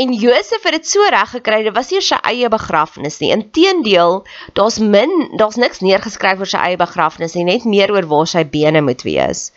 En 0.00 0.12
Josef 0.16 0.62
het 0.64 0.72
dit 0.72 0.88
so 0.88 1.04
reg 1.12 1.34
gekry, 1.34 1.62
dit 1.66 1.74
was 1.76 1.90
nie 1.92 2.00
sy 2.00 2.16
eie 2.24 2.48
begrafnis 2.48 3.18
nie. 3.20 3.32
Inteendeel, 3.34 4.22
daar's 4.56 4.78
min, 4.80 5.12
daar's 5.36 5.58
niks 5.60 5.82
neergeskryf 5.84 6.40
oor 6.40 6.48
sy 6.48 6.62
eie 6.70 6.80
begrafnis 6.80 7.36
nie, 7.36 7.44
net 7.44 7.68
meer 7.68 7.92
oor 7.92 8.08
waar 8.08 8.30
sy 8.30 8.44
bene 8.48 8.80
moet 8.80 9.04
wees. 9.04 9.50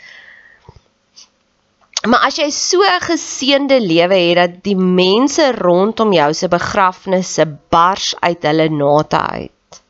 Maar 2.06 2.28
as 2.28 2.38
jy 2.38 2.50
so 2.54 2.84
'n 2.84 3.02
geseënde 3.02 3.80
lewe 3.82 4.18
het 4.18 4.38
dat 4.38 4.64
die 4.64 4.76
mense 4.76 5.52
rondom 5.56 6.12
jou 6.14 6.34
se 6.34 6.48
begrafnisse 6.48 7.46
bars 7.70 8.14
uit 8.20 8.44
hulle 8.44 8.70
nate 8.70 9.18
uit. 9.18 9.82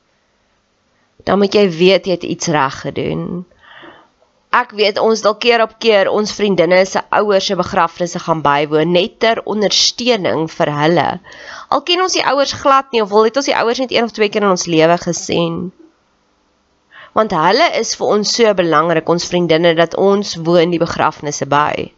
Dan 1.25 1.39
moet 1.39 1.53
jy 1.53 1.70
weet 1.70 2.05
jy 2.05 2.12
het 2.12 2.24
iets 2.24 2.48
reg 2.48 2.79
gedoen. 2.86 3.46
Ek 4.55 4.71
weet 4.71 5.00
ons 5.03 5.19
dalk 5.19 5.41
keer 5.43 5.59
op 5.65 5.74
keer 5.83 6.07
ons 6.07 6.31
vriendinne 6.31 6.77
se 6.88 7.01
ouers 7.17 7.47
se 7.50 7.57
begrafnisse 7.59 8.21
gaan 8.24 8.43
bywoon 8.45 8.93
net 8.95 9.17
ter 9.19 9.41
ondersteuning 9.51 10.45
vir 10.53 10.71
hulle. 10.71 11.07
Al 11.75 11.83
ken 11.89 12.03
ons 12.05 12.15
die 12.15 12.24
ouers 12.24 12.53
glad 12.62 12.93
nie 12.93 13.01
of 13.03 13.12
wil 13.12 13.27
het 13.27 13.35
ons 13.41 13.50
die 13.50 13.57
ouers 13.57 13.81
net 13.83 13.91
een 13.91 14.07
of 14.07 14.15
twee 14.15 14.31
keer 14.31 14.45
in 14.45 14.53
ons 14.53 14.67
lewe 14.71 14.95
gesien. 15.01 15.57
Want 17.19 17.35
hulle 17.35 17.67
is 17.81 17.93
vir 18.00 18.13
ons 18.15 18.31
so 18.38 18.53
belangrik, 18.55 19.09
ons 19.12 19.27
vriendinne 19.27 19.74
dat 19.75 19.95
ons 20.00 20.35
woon 20.47 20.71
die 20.71 20.79
begrafnisse 20.79 21.47
by. 21.51 21.91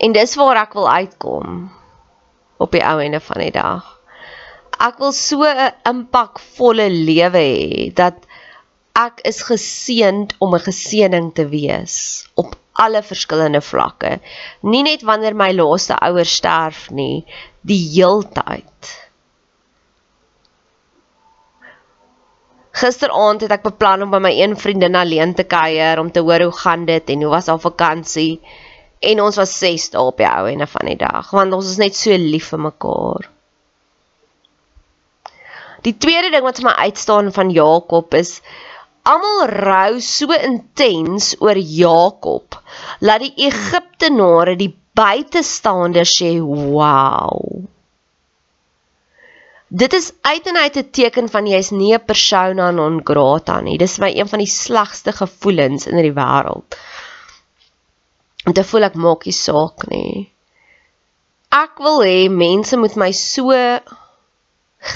En 0.00 0.16
dis 0.16 0.36
waar 0.40 0.60
ek 0.66 0.76
wil 0.76 0.88
uitkom 0.88 1.60
op 2.60 2.76
die 2.76 2.84
ou 2.84 2.98
ende 3.00 3.20
van 3.24 3.44
die 3.46 3.52
dag. 3.56 3.88
Ek 4.80 5.00
wil 5.00 5.12
so 5.16 5.44
'n 5.44 5.72
impakvolle 5.88 6.88
lewe 6.88 7.44
hê 7.44 7.92
dat 7.96 8.28
ek 8.98 9.20
is 9.28 9.42
geseënd 9.46 10.34
om 10.38 10.54
'n 10.54 10.66
geseëning 10.66 11.34
te 11.34 11.46
wees 11.48 12.26
op 12.34 12.56
alle 12.72 13.02
verskillende 13.02 13.60
vlakke. 13.60 14.18
Nie 14.62 14.82
net 14.82 15.02
wanneer 15.02 15.36
my 15.36 15.52
laaste 15.52 15.98
ouers 15.98 16.34
sterf 16.40 16.90
nie, 16.90 17.24
die 17.60 17.80
heeltyd. 17.94 18.90
Gisteraand 22.80 23.42
het 23.44 23.52
ek 23.52 23.66
beplan 23.66 24.02
om 24.06 24.10
by 24.14 24.20
my 24.22 24.30
een 24.32 24.56
vriendin 24.56 24.96
alleen 24.96 25.34
te 25.34 25.44
kuier 25.44 25.98
om 26.00 26.10
te 26.10 26.22
hoor 26.24 26.46
hoe 26.46 26.58
gaan 26.62 26.86
dit 26.88 27.10
en 27.10 27.22
hoe 27.22 27.32
was 27.34 27.50
haar 27.52 27.60
vakansie. 27.60 28.40
En 29.00 29.20
ons 29.20 29.36
was 29.36 29.58
6 29.58 29.90
dae 29.90 30.00
op 30.00 30.16
die 30.20 30.28
ou 30.28 30.46
ende 30.48 30.66
van 30.66 30.88
die 30.88 30.96
dag 30.96 31.30
want 31.30 31.52
ons 31.56 31.68
is 31.74 31.80
net 31.82 31.96
so 31.96 32.16
lief 32.16 32.48
vir 32.54 32.62
mekaar. 32.70 33.28
Die 35.84 35.96
tweede 35.96 36.30
ding 36.32 36.44
wat 36.44 36.60
vir 36.60 36.68
my 36.70 36.88
uitstaan 36.88 37.32
van 37.32 37.52
Jakob 37.52 38.14
is 38.14 38.40
almal 39.10 39.42
rou 39.50 40.00
so 40.04 40.36
intens 40.36 41.32
oor 41.40 41.58
Jakob 41.58 42.60
laat 43.06 43.26
die 43.26 43.48
Egiptenare 43.50 44.56
die 44.60 44.72
buitestanders 45.00 46.16
sê 46.20 46.32
wow 46.40 47.68
Dit 49.70 49.92
is 49.94 50.08
uit 50.26 50.46
en 50.50 50.56
uit 50.56 50.76
'n 50.76 50.90
teken 50.90 51.28
van 51.30 51.46
jy's 51.46 51.70
nie 51.70 51.94
'n 51.94 52.04
persona 52.04 52.70
non 52.70 53.00
grata 53.04 53.60
nie. 53.60 53.78
Dis 53.78 53.98
my 53.98 54.10
een 54.10 54.28
van 54.28 54.42
die 54.42 54.50
slegste 54.50 55.12
gevoelens 55.12 55.86
in 55.86 55.96
die 55.96 56.12
wêreld. 56.12 56.74
Om 58.46 58.52
te 58.52 58.64
voel 58.64 58.82
ek 58.82 58.94
maak 58.94 59.24
nie 59.24 59.32
saak 59.32 59.86
nie. 59.86 60.32
Ek 61.50 61.78
wil 61.78 62.02
hê 62.02 62.28
mense 62.28 62.76
moet 62.76 62.96
my 62.96 63.12
so 63.12 63.54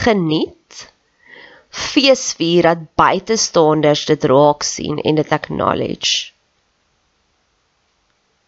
geniet 0.03 0.91
feesvier 1.75 2.63
dat 2.63 2.87
buitestanders 2.95 4.05
dit 4.07 4.25
raak 4.31 4.63
sien 4.63 5.01
en 5.03 5.19
dit 5.19 5.35
acknowledge. 5.35 6.31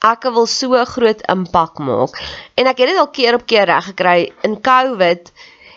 Ek 0.06 0.23
wil 0.30 0.47
so 0.47 0.76
'n 0.78 0.87
groot 0.87 1.21
impak 1.35 1.78
maak 1.78 2.21
en 2.54 2.66
ek 2.66 2.78
het 2.78 2.88
dit 2.88 2.99
al 2.99 3.11
keer 3.11 3.35
op 3.35 3.47
keer 3.47 3.66
reg 3.66 3.85
gekry 3.85 4.33
in 4.42 4.61
COVID 4.61 5.33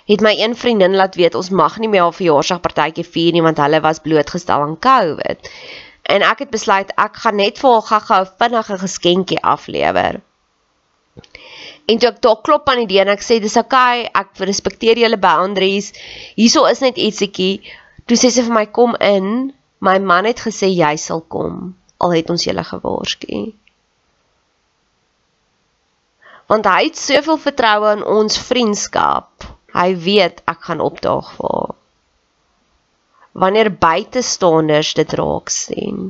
het 0.06 0.22
my 0.22 0.34
een 0.38 0.56
vriendin 0.56 0.96
laat 0.96 1.16
weet 1.16 1.36
ons 1.36 1.50
mag 1.50 1.78
nie 1.78 1.90
meer 1.90 2.02
haar 2.02 2.14
verjaarsdagpartytjie 2.14 3.06
vier 3.06 3.32
nie 3.34 3.42
want 3.42 3.58
hulle 3.58 3.82
was 3.82 4.00
blootgestel 4.00 4.62
aan 4.62 4.80
COVID. 4.80 5.50
En 6.04 6.22
ek 6.22 6.40
het 6.40 6.50
besluit 6.50 6.92
ek 6.98 7.16
gaan 7.24 7.36
net 7.36 7.58
vir 7.62 7.70
haar 7.72 7.88
gou-gou 7.90 8.24
vinnige 8.38 8.78
geskenkie 8.78 9.42
aflewer. 9.42 10.22
En 11.90 11.98
toe 11.98 12.12
ek 12.12 12.20
daar 12.22 12.42
klop 12.46 12.70
aan 12.70 12.84
die 12.84 12.90
deur 12.92 13.08
en 13.08 13.16
ek 13.16 13.24
sê 13.26 13.40
dis 13.42 13.58
okay, 13.58 14.04
ek 14.14 14.38
respekteer 14.46 15.00
julle 15.02 15.18
boundaries. 15.22 15.90
Hierso 16.38 16.68
is 16.70 16.84
net 16.86 17.00
ietsiekie. 17.02 17.64
Toe 18.06 18.18
sê 18.20 18.30
sy 18.34 18.46
vir 18.46 18.56
my 18.56 18.66
kom 18.76 18.94
in. 19.02 19.50
My 19.86 19.98
man 20.04 20.28
het 20.30 20.44
gesê 20.46 20.70
jy 20.70 20.94
sal 21.02 21.24
kom. 21.34 21.74
Al 22.04 22.14
het 22.18 22.30
ons 22.30 22.46
julle 22.46 22.66
gewaarsku. 22.68 23.42
Want 26.50 26.70
hy 26.70 26.86
het 26.88 26.98
soveel 26.98 27.42
vertroue 27.42 27.98
in 27.98 28.06
ons 28.18 28.38
vriendskap. 28.50 29.50
Hy 29.74 29.90
weet 30.06 30.42
ek 30.50 30.66
gaan 30.70 30.82
opdaag 30.82 31.28
vir 31.38 31.54
haar. 31.58 31.76
Wanneer 33.40 33.70
buitestanders 33.82 34.96
dit 34.98 35.14
raak 35.18 35.54
sien. 35.54 36.10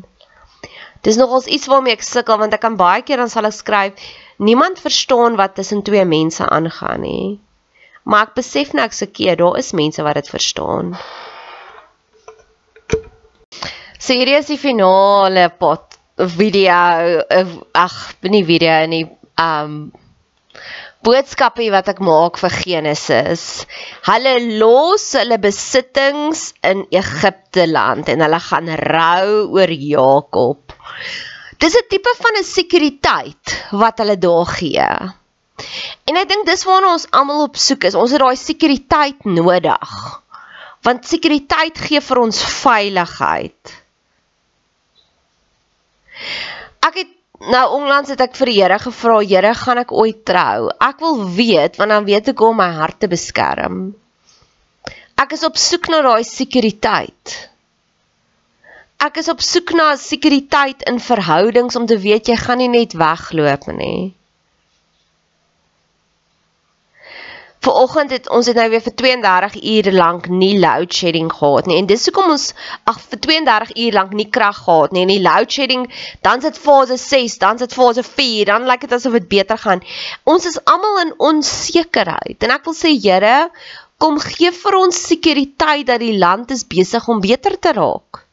Dis 1.03 1.19
nogals 1.19 1.47
iets 1.47 1.67
waarmee 1.71 1.95
ek 1.95 2.03
sukkel 2.03 2.39
want 2.39 2.55
ek 2.55 2.63
kan 2.63 2.79
baie 2.79 3.03
keer 3.07 3.21
dan 3.21 3.31
sal 3.31 3.47
ek 3.47 3.55
skryf 3.55 4.07
Niemand 4.39 4.79
verstaan 4.79 5.35
wat 5.35 5.55
tussen 5.55 5.83
twee 5.83 6.05
mense 6.05 6.45
aangaan 6.47 7.01
nie. 7.03 7.39
Maar 8.07 8.29
ek 8.29 8.37
besef 8.39 8.71
nou 8.73 8.85
ek 8.87 8.95
se 8.95 9.09
keer 9.11 9.35
daar 9.39 9.57
is 9.59 9.73
mense 9.75 10.03
wat 10.05 10.15
dit 10.15 10.29
verstaan. 10.31 10.93
So 13.99 14.15
hierdie 14.15 14.37
is 14.39 14.47
die 14.47 14.57
finale 14.57 15.49
pot 15.59 15.99
video 16.15 17.19
ag, 17.75 17.97
nie 18.31 18.45
video 18.47 18.77
nie. 18.87 19.03
Um 19.35 19.91
boodskappe 21.03 21.67
wat 21.71 21.91
ek 21.91 21.99
maak 22.03 22.39
vir 22.39 22.55
Genesis. 22.63 23.43
Hulle 24.07 24.37
los 24.59 25.11
hulle 25.19 25.39
besittings 25.43 26.53
in 26.63 26.85
Egipte 26.95 27.67
land 27.67 28.07
en 28.11 28.23
hulle 28.23 28.39
gaan 28.47 28.71
rou 28.87 29.29
oor 29.59 29.75
Jakob. 29.75 30.79
Dis 31.59 31.75
'n 31.75 31.87
tipe 31.91 32.11
van 32.23 32.39
'n 32.39 32.43
sekuriteit 32.47 33.55
wat 33.71 33.97
hulle 33.99 34.17
daar 34.17 34.45
gee. 34.45 34.89
En 36.07 36.19
ek 36.21 36.29
dink 36.29 36.45
dis 36.47 36.63
waarna 36.63 36.93
ons 36.95 37.07
almal 37.11 37.43
op 37.49 37.57
soek 37.59 37.83
is. 37.89 37.97
Ons 37.99 38.15
het 38.15 38.23
daai 38.23 38.39
sekuriteit 38.39 39.25
nodig. 39.25 39.95
Want 40.87 41.07
sekuriteit 41.07 41.77
gee 41.77 42.01
vir 42.01 42.21
ons 42.21 42.39
veiligheid. 42.61 43.75
Ek 46.87 46.95
het 46.95 47.11
nou 47.51 47.65
onlangs 47.75 48.09
het 48.09 48.21
ek 48.23 48.35
vir 48.39 48.51
die 48.51 48.57
Here 48.61 48.79
gevra, 48.79 49.19
Here, 49.19 49.53
gaan 49.55 49.83
ek 49.83 49.91
ooit 49.91 50.23
trou? 50.25 50.71
Ek 50.79 51.03
wil 51.03 51.23
weet 51.35 51.75
want 51.79 51.91
dan 51.91 52.07
weet 52.07 52.31
ek 52.31 52.39
hoe 52.39 52.53
om 52.53 52.59
my 52.63 52.71
hart 52.79 52.99
te 53.03 53.11
beskerm. 53.11 53.95
Ek 55.19 55.35
is 55.35 55.43
op 55.43 55.59
soek 55.59 55.91
na 55.91 56.01
daai 56.01 56.23
sekuriteit 56.23 57.48
ek 58.99 59.17
is 59.21 59.29
op 59.31 59.39
soek 59.39 59.71
na 59.79 59.93
sekuriteit 59.95 60.83
in 60.91 60.97
verhoudings 60.99 61.77
om 61.79 61.85
te 61.87 61.95
weet 62.03 62.27
jy 62.27 62.35
gaan 62.35 62.59
nie 62.59 62.71
net 62.71 62.95
wegloop 62.99 63.69
nie. 63.77 64.11
Vanoggend 67.63 68.11
het 68.15 68.27
ons 68.31 68.47
het 68.47 68.55
nou 68.59 68.65
weer 68.71 68.83
vir 68.83 68.95
32 69.01 69.55
ure 69.71 69.93
lank 69.95 70.27
nie 70.41 70.53
load 70.59 70.93
shedding 70.95 71.31
gehad 71.31 71.67
nie 71.67 71.79
en 71.79 71.87
dis 71.87 72.05
hoekom 72.07 72.31
ons 72.35 72.45
ag 72.91 72.99
vir 73.11 73.19
32 73.25 73.73
ure 73.75 73.95
lank 73.97 74.13
nie 74.19 74.27
krag 74.37 74.61
gehad 74.67 74.95
nie 74.95 75.03
en 75.07 75.11
die 75.11 75.23
load 75.23 75.51
shedding 75.51 75.83
dan 76.27 76.43
sit 76.43 76.59
fase 76.67 76.99
6 76.99 77.39
dan 77.43 77.59
sit 77.59 77.75
fase 77.75 78.03
4 78.03 78.51
dan 78.51 78.67
lyk 78.67 78.87
dit 78.87 78.95
asof 78.99 79.15
dit 79.19 79.27
beter 79.35 79.59
gaan. 79.59 79.83
Ons 80.23 80.47
is 80.51 80.59
almal 80.63 81.03
in 81.07 81.13
onsekerheid 81.31 82.47
en 82.47 82.55
ek 82.59 82.67
wil 82.67 82.75
sê 82.83 82.95
Here 82.99 83.37
kom 83.99 84.19
gee 84.23 84.51
vir 84.55 84.79
ons 84.79 85.05
sekuriteit 85.11 85.87
dat 85.87 86.03
die 86.03 86.17
land 86.19 86.51
is 86.55 86.67
besig 86.67 87.07
om 87.07 87.23
beter 87.23 87.59
te 87.59 87.75
raak. 87.75 88.27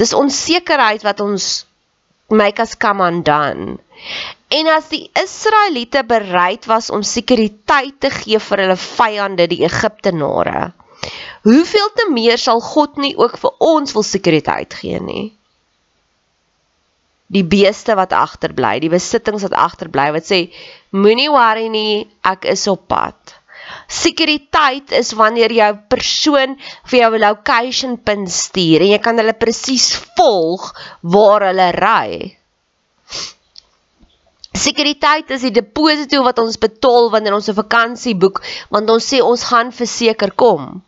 Dis 0.00 0.16
onsekerheid 0.16 1.04
wat 1.04 1.20
ons 1.20 1.50
make 2.30 2.62
us 2.62 2.76
come 2.76 3.04
undone. 3.04 3.76
En 4.50 4.68
as 4.72 4.88
die 4.90 5.10
Israeliete 5.18 6.02
bereid 6.08 6.66
was 6.66 6.90
om 6.90 7.02
sekuriteit 7.06 8.00
te 8.02 8.10
gee 8.10 8.40
vir 8.42 8.62
hulle 8.64 8.78
vyande, 8.80 9.46
die 9.50 9.62
Egiptenare, 9.66 10.70
hoeveel 11.46 11.92
te 11.96 12.08
meer 12.12 12.40
sal 12.40 12.62
God 12.64 12.98
nie 13.00 13.12
ook 13.18 13.36
vir 13.42 13.52
ons 13.72 13.94
wil 13.96 14.06
sekuriteit 14.06 14.74
gee 14.80 14.98
nie? 15.04 15.26
Die 17.30 17.44
beeste 17.46 17.94
wat 17.94 18.14
agterbly, 18.16 18.80
die 18.82 18.90
besittings 18.90 19.44
wat 19.46 19.54
agterbly 19.54 20.08
wat 20.16 20.26
sê 20.26 20.40
moenie 20.90 21.30
worry 21.30 21.68
nie, 21.70 22.08
ek 22.26 22.48
is 22.50 22.66
op 22.72 22.88
pad. 22.90 23.36
Sekuriteit 23.90 24.92
is 24.94 25.10
wanneer 25.18 25.50
jou 25.50 25.70
persoon 25.90 26.54
vir 26.90 26.98
jou 27.00 27.10
'n 27.16 27.22
location 27.24 27.96
pin 27.98 28.26
stuur 28.26 28.84
en 28.86 28.92
jy 28.94 29.00
kan 29.02 29.18
hulle 29.18 29.34
presies 29.34 29.88
volg 30.16 30.70
waar 31.02 31.48
hulle 31.50 31.70
ry. 31.74 32.36
Sekuriteit 34.54 35.30
is 35.30 35.42
die 35.42 35.54
deposito 35.58 36.22
wat 36.22 36.38
ons 36.38 36.58
betaal 36.58 37.10
wanneer 37.10 37.34
ons 37.34 37.48
'n 37.48 37.58
vakansie 37.58 38.14
boek, 38.14 38.42
want 38.70 38.90
ons 38.90 39.04
sê 39.12 39.20
ons 39.22 39.42
gaan 39.50 39.72
verseker 39.72 40.32
kom. 40.34 40.82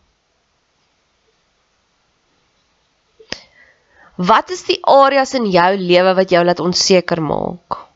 Wat 4.17 4.51
is 4.51 4.63
die 4.63 4.79
areas 4.85 5.35
in 5.35 5.47
jou 5.51 5.71
lewe 5.77 6.15
wat 6.15 6.31
jou 6.31 6.45
laat 6.45 6.61
onseker 6.61 7.21
maak? 7.21 7.92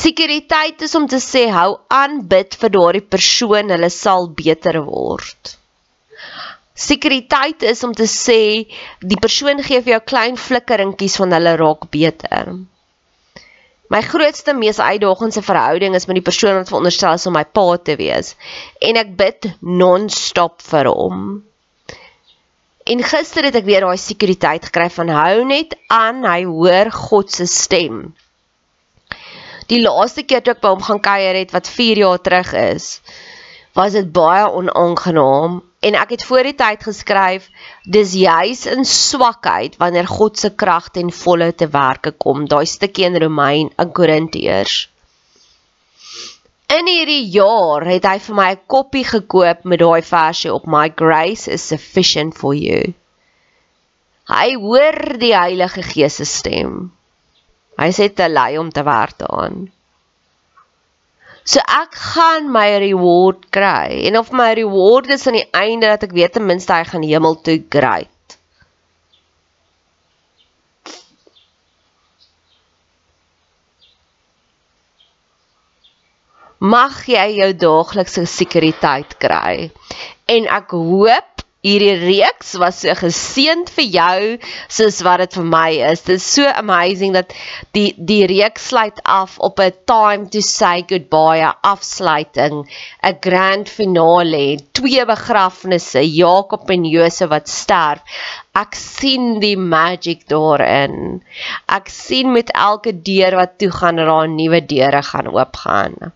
Sekuriteit 0.00 0.80
is 0.86 0.94
om 0.96 1.06
te 1.10 1.18
sê 1.20 1.46
hou 1.52 1.70
aan 1.92 2.20
bid 2.28 2.54
vir 2.60 2.72
daardie 2.76 3.04
persoon, 3.14 3.72
hulle 3.74 3.90
sal 3.92 4.30
beter 4.38 4.78
word. 4.86 5.56
Sekuriteit 6.80 7.66
is 7.68 7.82
om 7.84 7.92
te 7.92 8.06
sê 8.08 8.40
die 9.12 9.18
persoon 9.20 9.60
gee 9.66 9.82
vir 9.84 9.98
jou 9.98 10.02
klein 10.12 10.38
flikkeringkies 10.40 11.18
van 11.20 11.36
hulle 11.36 11.52
raak 11.60 11.84
beter. 11.92 12.54
My 13.90 14.00
grootste 14.06 14.54
mees 14.54 14.78
uitdagende 14.78 15.42
verhouding 15.42 15.98
is 15.98 16.06
met 16.08 16.20
die 16.20 16.24
persoon 16.30 16.56
wat 16.60 16.70
veronderstel 16.70 17.18
is 17.18 17.26
om 17.26 17.36
my 17.36 17.44
pa 17.58 17.66
te 17.88 17.98
wees 18.00 18.32
en 18.88 19.00
ek 19.02 19.12
bid 19.18 19.50
non-stop 19.82 20.62
vir 20.70 20.88
hom. 20.94 21.24
En 22.90 23.04
gister 23.12 23.50
het 23.50 23.58
ek 23.60 23.68
weer 23.68 23.84
daai 23.84 24.00
sekuriteit 24.00 24.70
gekry 24.70 24.88
van 24.96 25.12
hou 25.12 25.44
net 25.44 25.76
aan, 25.92 26.24
hy 26.24 26.44
hoor 26.48 26.94
God 26.94 27.34
se 27.34 27.50
stem. 27.50 28.14
Die 29.70 29.80
laaste 29.82 30.24
keer 30.26 30.42
toe 30.42 30.56
ek 30.56 30.62
by 30.64 30.72
hom 30.74 30.82
gaan 30.82 31.02
kuier 31.02 31.36
het 31.38 31.52
wat 31.54 31.68
4 31.70 32.02
jaar 32.02 32.18
terug 32.18 32.52
is, 32.58 32.86
was 33.78 33.94
dit 33.94 34.08
baie 34.12 34.48
onaangenaam 34.60 35.60
en 35.86 35.96
ek 35.96 36.16
het 36.16 36.24
voor 36.26 36.48
die 36.48 36.56
tyd 36.58 36.82
geskryf 36.82 37.46
dis 37.96 38.16
juis 38.18 38.64
in 38.66 38.82
swakheid 38.84 39.78
wanneer 39.78 40.10
God 40.10 40.42
se 40.42 40.50
krag 40.62 40.90
ten 40.96 41.14
volle 41.14 41.52
te 41.54 41.70
werke 41.70 42.12
kom. 42.12 42.48
Daai 42.50 42.66
stukkie 42.66 43.06
in 43.06 43.20
Romein 43.22 43.70
in 43.78 43.92
Korintiërs. 43.94 44.80
In 46.70 46.86
hierdie 46.86 47.24
jaar 47.34 47.86
het 47.86 48.04
hy 48.06 48.18
vir 48.26 48.36
my 48.42 48.50
'n 48.52 48.62
koppie 48.66 49.06
gekoop 49.06 49.64
met 49.64 49.80
daai 49.80 50.02
versie 50.02 50.52
op 50.54 50.66
My 50.66 50.88
grace 50.96 51.50
is 51.50 51.66
sufficient 51.66 52.34
for 52.34 52.54
you. 52.54 52.94
Hy 54.30 54.54
hoor 54.54 55.18
die 55.18 55.34
Heilige 55.34 55.82
Gees 55.82 56.16
se 56.16 56.24
stem. 56.24 56.92
Hy 57.80 57.90
sê 57.96 58.10
te 58.12 58.28
lei 58.28 58.58
om 58.60 58.70
te 58.70 58.84
werk 58.84 59.16
daaraan. 59.22 59.70
So 61.50 61.62
ek 61.64 61.96
gaan 62.12 62.50
my 62.52 62.68
reward 62.82 63.48
kry 63.54 64.04
en 64.06 64.18
of 64.20 64.30
my 64.36 64.52
reward 64.58 65.08
is 65.10 65.26
aan 65.26 65.40
die 65.40 65.48
einde 65.56 65.88
dat 65.88 66.04
ek 66.06 66.16
weet 66.16 66.36
ten 66.36 66.46
minste 66.46 66.76
hy 66.76 66.84
gaan 66.92 67.06
hemel 67.06 67.40
toe 67.40 67.58
great. 67.72 68.12
mag 76.60 77.06
jy 77.08 77.40
jou 77.40 77.52
daaglikse 77.56 78.26
sekuriteit 78.28 79.16
kry. 79.20 79.70
En 80.28 80.46
ek 80.52 80.74
hoop 80.76 81.39
hierdie 81.66 81.96
reeks 82.00 82.54
was 82.60 82.78
so 82.82 82.92
geseënd 82.96 83.68
vir 83.76 83.86
jou 83.96 84.20
soos 84.72 85.00
wat 85.04 85.20
dit 85.24 85.34
vir 85.38 85.48
my 85.54 85.68
is. 85.90 86.04
Dit 86.06 86.16
is 86.16 86.28
so 86.36 86.52
amazing 86.62 87.12
dat 87.16 87.34
die 87.76 87.90
die 88.10 88.22
reeks 88.30 88.70
sluit 88.70 89.00
af 89.04 89.36
op 89.48 89.60
'n 89.60 89.74
time 89.92 90.28
to 90.32 90.40
say 90.40 90.84
goodbye, 90.92 91.44
'n 91.44 91.58
afsluiting, 91.72 92.64
'n 93.04 93.18
grand 93.26 93.68
finale, 93.68 94.58
twee 94.72 95.04
begrafnisse, 95.04 96.00
Jakob 96.00 96.70
en 96.70 96.84
Josef 96.84 97.28
wat 97.28 97.48
sterf. 97.48 98.00
Ek 98.54 98.74
sien 98.74 99.40
die 99.40 99.56
magic 99.56 100.28
daarin. 100.28 101.22
Ek 101.68 101.88
sien 101.88 102.32
met 102.32 102.50
elke 102.54 102.92
deur 102.92 103.36
wat 103.36 103.58
toe 103.58 103.70
gaan, 103.70 103.96
daar 103.96 104.26
'n 104.26 104.34
nuwe 104.36 104.60
deure 104.64 105.02
gaan 105.02 105.28
oopgaan. 105.28 106.12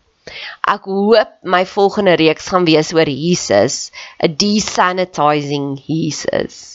Ek 0.75 0.85
hoop 0.89 1.31
my 1.55 1.65
volgende 1.67 2.15
reeks 2.21 2.49
gaan 2.53 2.65
wees 2.69 2.93
oor 2.97 3.11
Jesus, 3.25 3.91
'n 4.19 4.37
desanitizing 4.41 5.69
Jesus. 5.87 6.74